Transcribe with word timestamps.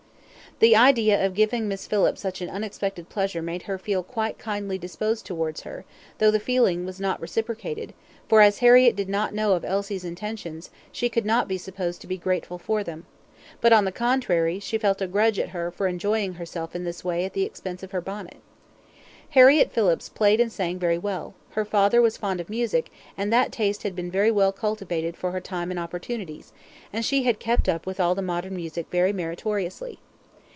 The 0.59 0.75
idea 0.75 1.25
of 1.25 1.33
giving 1.33 1.67
Miss 1.67 1.87
Phillips 1.87 2.21
such 2.21 2.39
an 2.39 2.47
unexpected 2.47 3.09
pleasure 3.09 3.41
made 3.41 3.63
her 3.63 3.79
feel 3.79 4.03
quite 4.03 4.37
kindly 4.37 4.77
disposed 4.77 5.25
towards 5.25 5.61
her, 5.61 5.85
though 6.19 6.29
the 6.29 6.39
feeling 6.39 6.85
was 6.85 6.99
not 6.99 7.19
reciprocated, 7.19 7.95
for 8.29 8.41
as 8.41 8.59
Harriett 8.59 8.95
did 8.95 9.09
not 9.09 9.33
know 9.33 9.53
of 9.53 9.65
Elsie's 9.65 10.03
intentions, 10.05 10.69
she 10.91 11.09
could 11.09 11.25
not 11.25 11.47
be 11.47 11.57
supposed 11.57 11.99
to 12.01 12.05
be 12.05 12.15
grateful 12.15 12.59
for 12.59 12.83
them; 12.83 13.07
but, 13.59 13.73
on 13.73 13.85
the 13.85 13.91
contrary, 13.91 14.59
she 14.59 14.77
felt 14.77 15.01
a 15.01 15.07
grudge 15.07 15.39
at 15.39 15.49
her 15.49 15.71
for 15.71 15.87
enjoying 15.87 16.33
herself 16.33 16.75
in 16.75 16.83
this 16.83 17.03
way 17.03 17.25
at 17.25 17.33
the 17.33 17.41
expense 17.43 17.81
of 17.81 17.89
her 17.89 18.01
bonnet. 18.01 18.37
Harriett 19.29 19.71
Phillips 19.71 20.09
played 20.09 20.39
and 20.39 20.51
sang 20.51 20.77
very 20.77 20.97
well; 20.99 21.33
her 21.51 21.65
father 21.65 22.03
was 22.03 22.17
fond 22.17 22.39
of 22.39 22.51
music, 22.51 22.91
and 23.17 23.33
that 23.33 23.51
taste 23.51 23.81
had 23.81 23.95
been 23.95 24.11
very 24.11 24.29
well 24.29 24.51
cultivated 24.51 25.17
for 25.17 25.31
her 25.31 25.41
time 25.41 25.71
and 25.71 25.79
opportunities, 25.79 26.53
and 26.93 27.03
she 27.03 27.23
had 27.23 27.39
kept 27.39 27.67
up 27.67 27.87
with 27.87 27.99
all 27.99 28.13
the 28.13 28.21
modern 28.21 28.55
music 28.55 28.85
very 28.91 29.11
meritoriously. 29.11 29.97